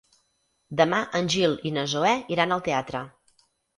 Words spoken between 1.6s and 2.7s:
i na Zoè iran al